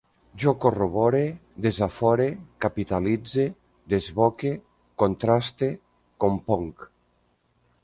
[0.43, 1.19] Jo corrobore,
[1.65, 2.25] desafore,
[2.65, 3.45] capitalitze,
[3.95, 4.55] desboque,
[5.05, 5.71] contraste,
[6.25, 6.91] componc